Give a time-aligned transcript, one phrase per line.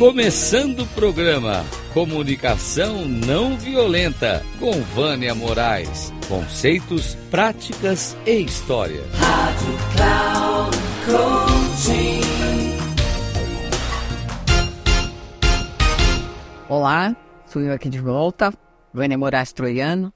[0.00, 6.10] Começando o programa Comunicação Não Violenta com Vânia Moraes.
[6.26, 9.02] Conceitos, práticas e história.
[9.12, 12.20] Rádio Cloud Coaching.
[16.66, 18.54] Olá, sou eu aqui de volta,
[18.94, 20.10] Vânia Moraes Troiano.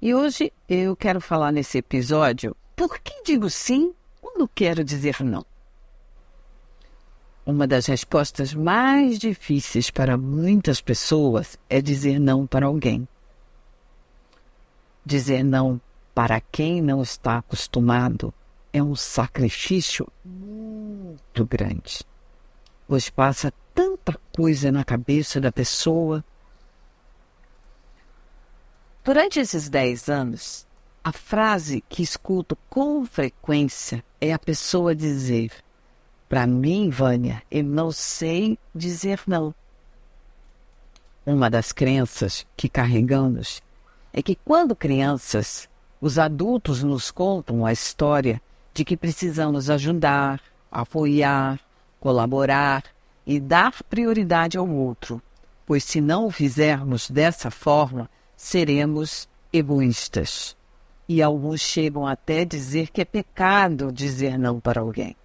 [0.00, 5.44] E hoje eu quero falar nesse episódio por que digo sim quando quero dizer não.
[7.48, 13.08] Uma das respostas mais difíceis para muitas pessoas é dizer não para alguém.
[15.02, 15.80] Dizer não
[16.14, 18.34] para quem não está acostumado
[18.70, 22.04] é um sacrifício muito grande.
[22.86, 26.22] Pois passa tanta coisa na cabeça da pessoa.
[29.02, 30.66] Durante esses dez anos,
[31.02, 35.50] a frase que escuto com frequência é a pessoa dizer
[36.28, 39.54] para mim, Vânia, eu não sei dizer não.
[41.24, 43.62] Uma das crenças que carregamos
[44.12, 45.68] é que quando crianças,
[46.00, 48.40] os adultos nos contam a história
[48.74, 50.40] de que precisamos ajudar,
[50.70, 51.58] apoiar,
[51.98, 52.84] colaborar
[53.26, 55.22] e dar prioridade ao outro,
[55.66, 60.56] pois se não o fizermos dessa forma, seremos egoístas.
[61.08, 65.16] E alguns chegam até dizer que é pecado dizer não para alguém.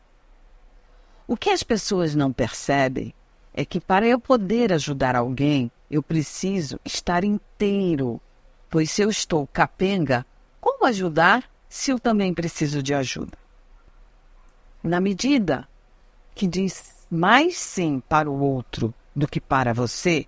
[1.27, 3.13] O que as pessoas não percebem
[3.53, 8.19] é que para eu poder ajudar alguém, eu preciso estar inteiro.
[8.69, 10.25] Pois se eu estou capenga,
[10.59, 13.37] como ajudar se eu também preciso de ajuda?
[14.83, 15.67] Na medida
[16.35, 20.25] que diz mais sim para o outro do que para você,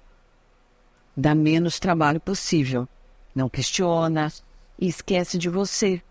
[1.17, 2.87] dá menos trabalho possível.
[3.33, 4.31] Não questiona
[4.80, 6.02] e esquece de você.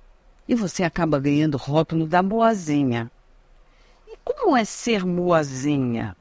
[0.47, 3.11] E você acaba ganhando rótulo da boazinha.
[4.25, 6.17] Como é ser boazinha?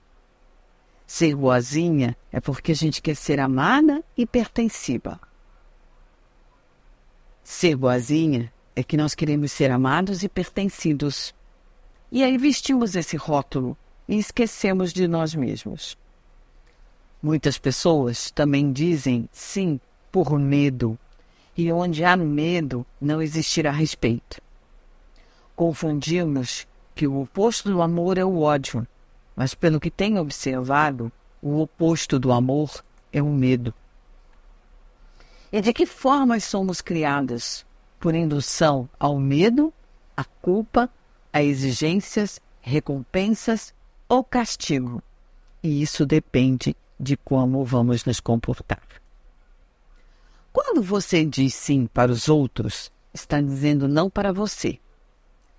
[1.07, 5.19] Ser boazinha é porque a gente quer ser amada e pertenciva.
[7.43, 11.33] Ser boazinha é que nós queremos ser amados e pertencidos.
[12.11, 13.77] E aí vestimos esse rótulo
[14.07, 15.97] e esquecemos de nós mesmos.
[17.21, 19.79] Muitas pessoas também dizem sim
[20.11, 20.97] por medo,
[21.55, 24.41] e onde há medo não existirá respeito.
[25.55, 28.87] Confundimos que o oposto do amor é o ódio,
[29.35, 31.11] mas pelo que tenho observado,
[31.41, 33.73] o oposto do amor é o medo.
[35.51, 37.65] E de que formas somos criadas?
[37.99, 39.73] Por indução ao medo,
[40.15, 40.89] à culpa,
[41.31, 43.73] a exigências, recompensas
[44.07, 45.01] ou castigo.
[45.61, 48.81] E isso depende de como vamos nos comportar.
[50.51, 54.79] Quando você diz sim para os outros, está dizendo não para você.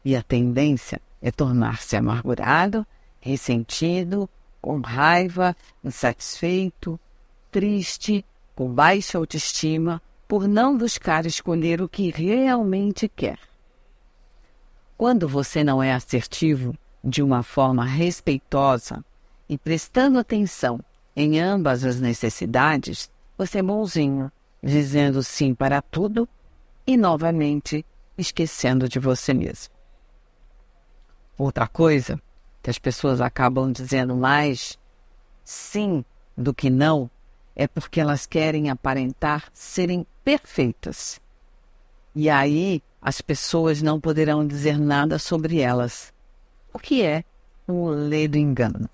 [0.04, 2.86] E a tendência é tornar-se amargurado,
[3.18, 4.28] ressentido,
[4.60, 7.00] com raiva, insatisfeito,
[7.50, 8.22] triste,
[8.54, 13.38] com baixa autoestima, por não buscar escolher o que realmente quer.
[14.98, 19.02] Quando você não é assertivo de uma forma respeitosa
[19.48, 20.78] e prestando atenção
[21.16, 24.30] em ambas as necessidades, você é bonzinho,
[24.62, 26.28] dizendo sim para tudo
[26.86, 27.82] e novamente
[28.18, 29.72] esquecendo de você mesmo.
[31.36, 32.20] Outra coisa
[32.62, 34.78] que as pessoas acabam dizendo mais
[35.44, 36.04] sim
[36.36, 37.10] do que não
[37.54, 41.20] é porque elas querem aparentar serem perfeitas.
[42.14, 46.12] E aí as pessoas não poderão dizer nada sobre elas,
[46.72, 47.24] o que é
[47.68, 48.88] um ledo engano.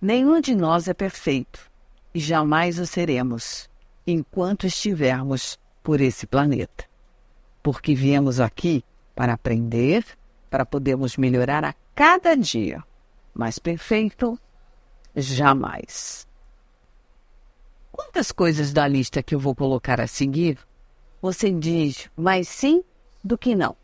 [0.00, 1.70] Nenhum de nós é perfeito
[2.14, 3.68] e jamais o seremos
[4.06, 6.84] enquanto estivermos por esse planeta,
[7.62, 10.04] porque viemos aqui para aprender,
[10.50, 12.82] para podermos melhorar a cada dia.
[13.32, 14.38] Mas perfeito,
[15.14, 16.26] jamais.
[17.92, 20.58] Quantas coisas da lista que eu vou colocar a seguir
[21.24, 22.84] você diz mais sim
[23.24, 23.74] do que não?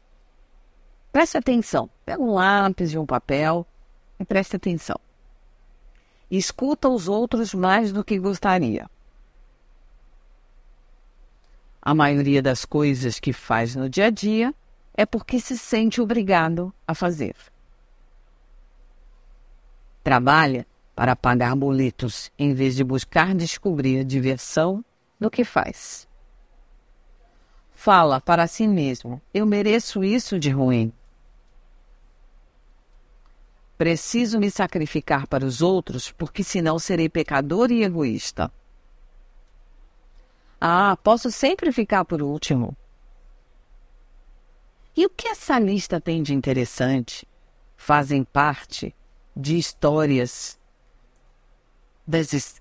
[1.11, 1.89] Preste atenção.
[2.05, 3.67] Pega um lápis e um papel
[4.19, 5.01] e preste atenção.
[6.31, 8.91] Escuta os outros mais do que gostaria.
[11.81, 14.55] A maioria das coisas que faz no dia a dia
[15.01, 17.35] é porque se sente obrigado a fazer.
[20.05, 24.85] Trabalha para pagar boletos em vez de buscar descobrir diversão
[25.19, 26.07] no que faz.
[27.71, 30.93] Fala para si mesmo: eu mereço isso de ruim.
[33.79, 38.53] Preciso me sacrificar para os outros porque senão serei pecador e egoísta.
[40.61, 42.77] Ah, posso sempre ficar por último.
[44.97, 47.27] E o que essa lista tem de interessante?
[47.77, 48.95] Fazem parte
[49.37, 50.59] de histórias.
[52.07, 52.61] Das...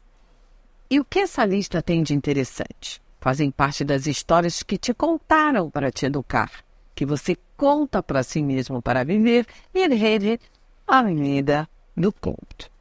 [0.89, 3.01] E o que essa lista tem de interessante?
[3.19, 6.63] Fazem parte das histórias que te contaram para te educar,
[6.95, 10.39] que você conta para si mesmo para viver e rede
[10.87, 12.71] a vida do conto.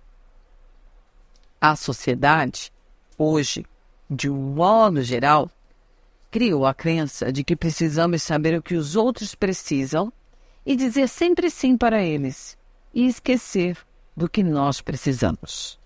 [1.60, 2.72] A sociedade,
[3.16, 3.66] hoje,
[4.08, 5.50] de um modo geral,
[6.30, 10.12] criou a crença de que precisamos saber o que os outros precisam
[10.64, 12.56] e dizer sempre sim para eles
[12.92, 13.78] e esquecer
[14.16, 15.78] do que nós precisamos.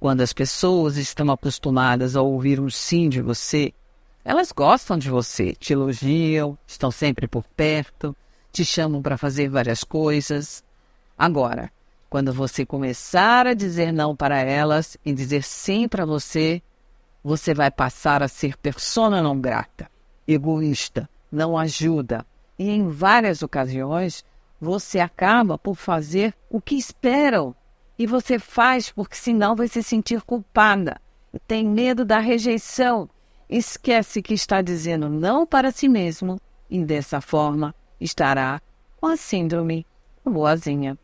[0.00, 3.72] Quando as pessoas estão acostumadas a ouvir um sim de você,
[4.24, 8.14] elas gostam de você, te elogiam, estão sempre por perto,
[8.52, 10.62] te chamam para fazer várias coisas.
[11.16, 11.70] Agora,
[12.08, 16.62] quando você começar a dizer não para elas e dizer sim para você,
[17.22, 19.90] você vai passar a ser persona não grata,
[20.26, 22.24] egoísta, não ajuda.
[22.58, 24.24] E em várias ocasiões,
[24.60, 27.54] você acaba por fazer o que esperam.
[27.98, 31.00] E você faz porque senão vai se sentir culpada.
[31.46, 33.08] Tem medo da rejeição.
[33.48, 38.60] Esquece que está dizendo não para si mesmo e dessa forma estará
[39.00, 39.86] com a síndrome
[40.24, 40.98] boazinha.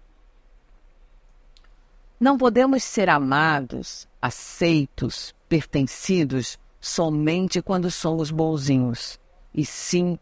[2.19, 9.19] Não podemos ser amados, aceitos, pertencidos somente quando somos bonzinhos,
[9.55, 10.19] e sim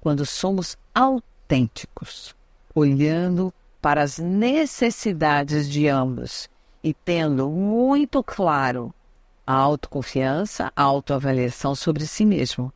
[0.00, 2.34] quando somos autênticos,
[2.74, 6.48] olhando para as necessidades de ambos
[6.82, 8.92] e tendo muito claro
[9.46, 12.72] a autoconfiança, a autoavaliação sobre si mesmo.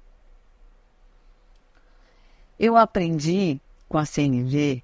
[2.59, 4.82] Eu aprendi com a CNV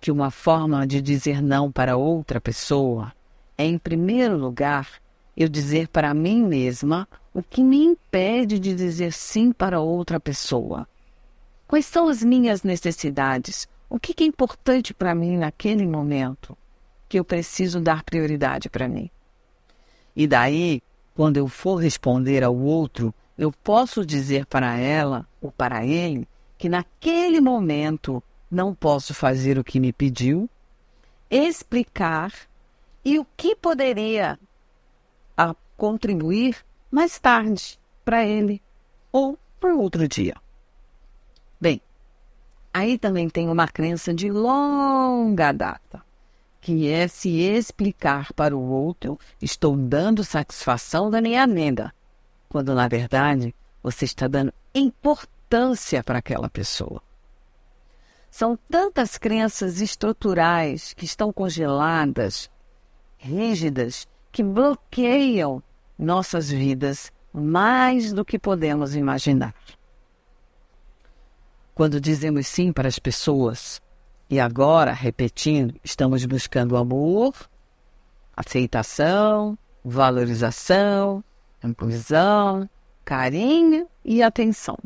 [0.00, 3.12] que uma forma de dizer não para outra pessoa
[3.58, 4.88] é, em primeiro lugar,
[5.36, 10.86] eu dizer para mim mesma o que me impede de dizer sim para outra pessoa.
[11.66, 13.68] Quais são as minhas necessidades?
[13.90, 16.56] O que é importante para mim naquele momento
[17.08, 19.10] que eu preciso dar prioridade para mim?
[20.14, 20.80] E daí,
[21.14, 26.68] quando eu for responder ao outro, eu posso dizer para ela ou para ele que
[26.68, 30.48] naquele momento não posso fazer o que me pediu,
[31.30, 32.32] explicar
[33.04, 34.38] e o que poderia
[35.36, 36.56] a contribuir
[36.90, 38.62] mais tarde para ele
[39.12, 40.34] ou por outro dia.
[41.60, 41.80] Bem,
[42.72, 46.02] aí também tem uma crença de longa data,
[46.60, 51.94] que é se explicar para o outro, estou dando satisfação da minha amenda,
[52.48, 57.02] quando na verdade você está dando importância para aquela pessoa.
[58.30, 62.50] São tantas crenças estruturais que estão congeladas,
[63.16, 65.62] rígidas, que bloqueiam
[65.98, 69.54] nossas vidas mais do que podemos imaginar.
[71.74, 73.80] Quando dizemos sim para as pessoas,
[74.30, 77.34] e agora, repetindo, estamos buscando amor,
[78.36, 81.24] aceitação, valorização,
[81.64, 82.68] inclusão,
[83.04, 84.76] carinho e atenção.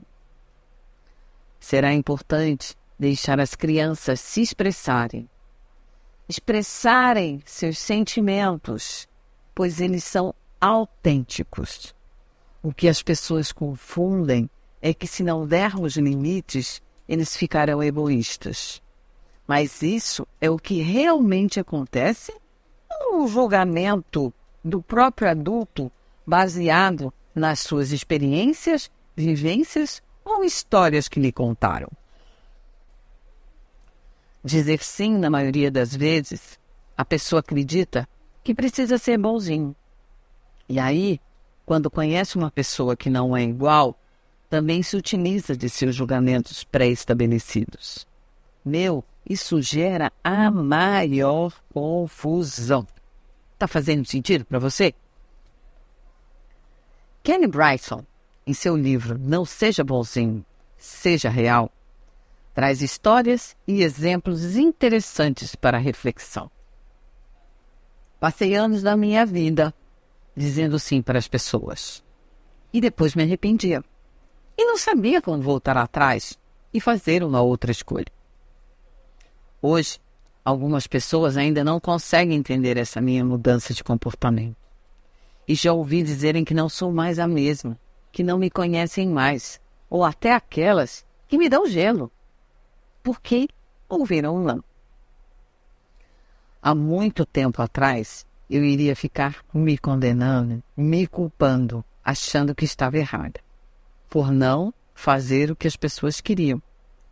[1.58, 5.28] Será importante deixar as crianças se expressarem,
[6.28, 9.08] expressarem seus sentimentos,
[9.52, 11.92] pois eles são autênticos.
[12.62, 14.48] O que as pessoas confundem
[14.80, 18.80] é que, se não dermos limites, eles ficarão egoístas.
[19.48, 22.32] Mas isso é o que realmente acontece
[22.88, 24.32] no julgamento
[24.64, 25.90] do próprio adulto
[26.24, 31.90] baseado nas suas experiências, vivências ou histórias que lhe contaram.
[34.44, 36.58] Dizer sim, na maioria das vezes,
[36.96, 38.08] a pessoa acredita
[38.42, 39.74] que precisa ser bonzinho.
[40.68, 41.20] E aí,
[41.64, 43.96] quando conhece uma pessoa que não é igual,
[44.50, 48.06] também se utiliza de seus julgamentos pré-estabelecidos.
[48.64, 52.86] Meu, isso gera a maior confusão.
[53.58, 54.92] Tá fazendo sentido para você?
[57.22, 58.04] Kenny Bryson,
[58.44, 60.44] em seu livro Não Seja Bonzinho,
[60.76, 61.70] Seja Real,
[62.54, 66.50] traz histórias e exemplos interessantes para reflexão.
[68.20, 69.74] Passei anos da minha vida
[70.36, 72.02] dizendo sim para as pessoas.
[72.72, 73.84] E depois me arrependia.
[74.56, 76.38] E não sabia quando voltar atrás
[76.72, 78.06] e fazer uma outra escolha.
[79.60, 79.98] Hoje,
[80.44, 84.56] algumas pessoas ainda não conseguem entender essa minha mudança de comportamento.
[85.46, 87.78] E já ouvi dizerem que não sou mais a mesma,
[88.10, 92.10] que não me conhecem mais, ou até aquelas que me dão gelo
[93.02, 93.48] porque
[93.88, 94.62] ouviram não.
[96.62, 103.40] Há muito tempo atrás, eu iria ficar me condenando, me culpando, achando que estava errada,
[104.08, 106.62] por não fazer o que as pessoas queriam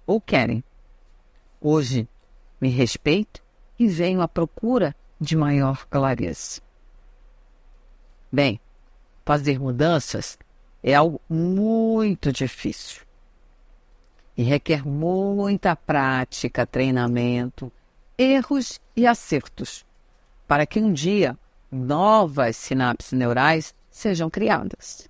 [0.07, 0.63] ou querem.
[1.61, 2.09] Hoje,
[2.61, 3.43] me respeito
[3.79, 6.61] e venho à procura de maior clareza.
[8.31, 8.61] Bem,
[9.25, 10.39] fazer mudanças
[10.83, 13.10] é algo muito difícil
[14.41, 17.71] e requer muita prática, treinamento,
[18.17, 19.85] erros e acertos
[20.49, 21.39] para que um dia
[21.71, 25.07] novas sinapses neurais sejam criadas.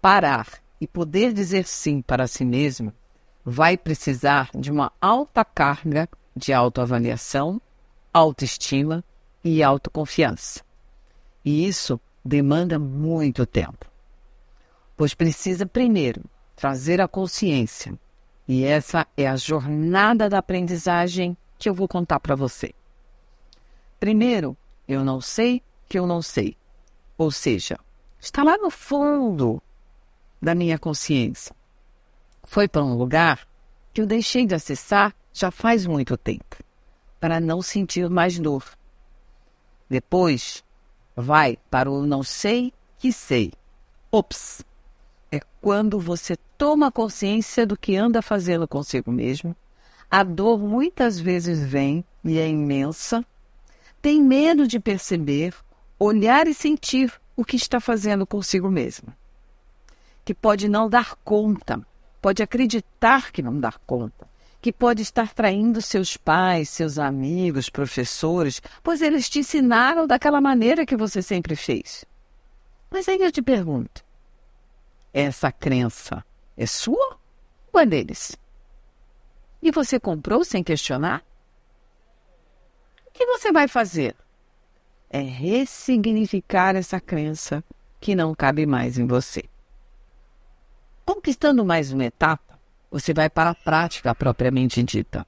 [0.00, 0.46] Parar
[0.80, 2.92] e poder dizer sim para si mesmo
[3.44, 7.60] vai precisar de uma alta carga de autoavaliação,
[8.14, 9.04] autoestima
[9.42, 10.62] e autoconfiança.
[11.44, 13.84] E isso demanda muito tempo,
[14.96, 16.22] pois precisa primeiro
[16.58, 17.96] trazer a consciência.
[18.48, 22.74] E essa é a jornada da aprendizagem que eu vou contar para você.
[24.00, 24.56] Primeiro,
[24.88, 26.56] eu não sei que eu não sei.
[27.16, 27.78] Ou seja,
[28.18, 29.62] está lá no fundo
[30.42, 31.54] da minha consciência.
[32.42, 33.46] Foi para um lugar
[33.94, 36.56] que eu deixei de acessar já faz muito tempo,
[37.20, 38.64] para não sentir mais dor.
[39.88, 40.64] Depois,
[41.14, 43.52] vai para o não sei que sei.
[44.10, 44.64] Ops!
[45.30, 49.56] É quando você toma consciência do que anda fazendo consigo mesmo.
[50.10, 53.24] A dor muitas vezes vem e é imensa.
[54.02, 55.54] Tem medo de perceber,
[55.98, 59.14] olhar e sentir o que está fazendo consigo mesmo
[60.28, 61.80] que pode não dar conta,
[62.20, 64.28] pode acreditar que não dá conta,
[64.60, 70.84] que pode estar traindo seus pais, seus amigos, professores, pois eles te ensinaram daquela maneira
[70.84, 72.04] que você sempre fez.
[72.90, 74.04] Mas aí eu te pergunto:
[75.14, 76.22] essa crença
[76.58, 77.16] é sua
[77.72, 78.36] ou é deles?
[79.62, 81.24] E você comprou sem questionar?
[83.06, 84.14] O que você vai fazer?
[85.08, 87.64] É ressignificar essa crença
[88.00, 89.44] que não cabe mais em você.
[91.06, 92.58] Conquistando mais uma etapa,
[92.90, 95.26] você vai para a prática propriamente dita,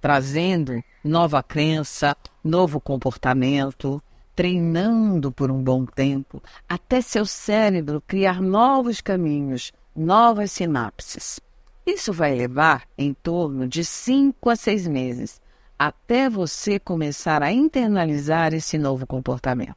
[0.00, 4.02] trazendo nova crença, novo comportamento,
[4.34, 11.40] treinando por um bom tempo, até seu cérebro criar novos caminhos, novas sinapses.
[11.84, 15.40] Isso vai levar em torno de 5 a 6 meses
[15.78, 19.76] até você começar a internalizar esse novo comportamento.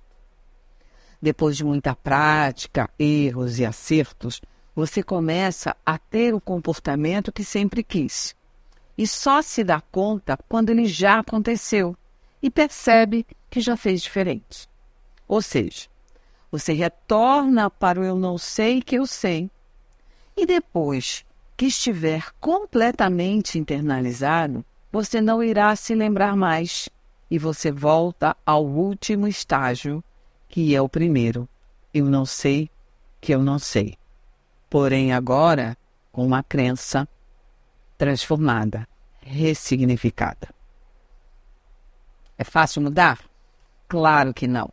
[1.21, 4.41] Depois de muita prática, erros e acertos,
[4.75, 8.35] você começa a ter o comportamento que sempre quis.
[8.97, 11.95] E só se dá conta quando ele já aconteceu
[12.41, 14.67] e percebe que já fez diferente.
[15.27, 15.87] Ou seja,
[16.51, 19.49] você retorna para o eu não sei que eu sei.
[20.35, 26.89] E depois que estiver completamente internalizado, você não irá se lembrar mais
[27.29, 30.03] e você volta ao último estágio,
[30.49, 31.47] que é o primeiro.
[31.93, 32.69] Eu não sei
[33.19, 33.97] que eu não sei
[34.71, 35.77] porém agora
[36.13, 37.05] com uma crença
[37.97, 38.87] transformada,
[39.19, 40.47] ressignificada.
[42.37, 43.19] É fácil mudar?
[43.89, 44.71] Claro que não.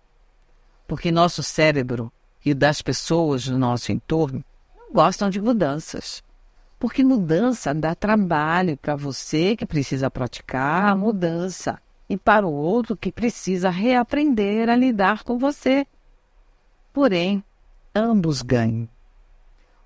[0.86, 2.12] Porque nosso cérebro
[2.44, 4.44] e das pessoas do nosso entorno
[4.92, 6.22] gostam de mudanças.
[6.78, 12.96] Porque mudança dá trabalho para você que precisa praticar a mudança e para o outro
[12.96, 15.86] que precisa reaprender a lidar com você.
[16.92, 17.42] Porém,
[17.94, 18.88] ambos ganham.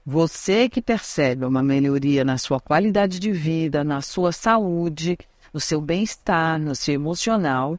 [0.05, 5.17] Você que percebe uma melhoria na sua qualidade de vida, na sua saúde,
[5.53, 7.79] no seu bem-estar, no seu emocional,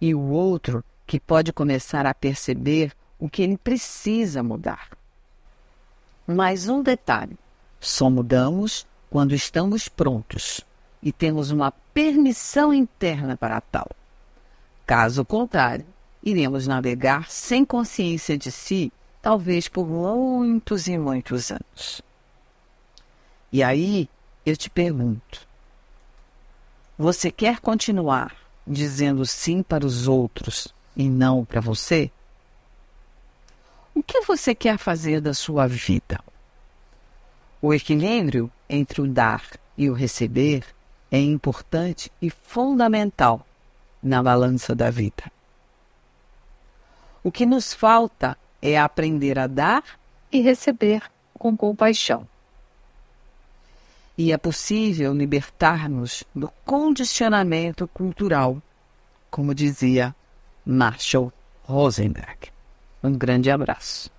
[0.00, 4.99] e o outro que pode começar a perceber o que ele precisa mudar.
[6.30, 7.36] Mais um detalhe:
[7.80, 10.60] só mudamos quando estamos prontos
[11.02, 13.88] e temos uma permissão interna para tal.
[14.86, 15.84] Caso contrário,
[16.22, 22.00] iremos navegar sem consciência de si talvez por muitos e muitos anos.
[23.50, 24.08] E aí
[24.46, 25.48] eu te pergunto:
[26.96, 32.08] você quer continuar dizendo sim para os outros e não para você?
[34.10, 36.18] Que você quer fazer da sua vida?
[37.62, 39.40] O equilíbrio entre o dar
[39.78, 40.64] e o receber
[41.12, 43.46] é importante e fundamental
[44.02, 45.30] na balança da vida.
[47.22, 49.84] O que nos falta é aprender a dar
[50.32, 52.26] e receber com compaixão.
[54.18, 58.60] E é possível libertar-nos do condicionamento cultural,
[59.30, 60.12] como dizia
[60.66, 62.50] Marshall Rosenberg.
[63.02, 64.10] Um grande abraço.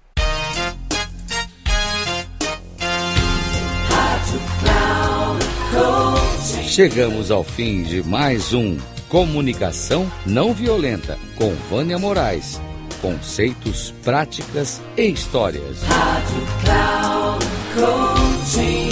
[6.63, 8.77] Chegamos ao fim de mais um
[9.09, 12.59] Comunicação Não Violenta com Vânia Moraes
[13.01, 15.81] conceitos, práticas e histórias.
[15.83, 17.45] Rádio Cloud
[17.75, 18.91] Coaching.